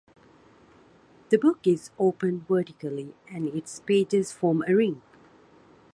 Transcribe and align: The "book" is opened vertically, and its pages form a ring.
The 1.29 1.37
"book" 1.37 1.59
is 1.67 1.91
opened 1.99 2.47
vertically, 2.47 3.13
and 3.31 3.47
its 3.49 3.81
pages 3.81 4.31
form 4.31 4.63
a 4.67 4.73
ring. 4.75 5.03